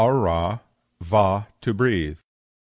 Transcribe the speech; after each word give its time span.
'ra. 0.03 0.57
| 0.79 0.99
Vâ, 0.99 1.45
to 1.61 1.75
breathe. 1.75 2.17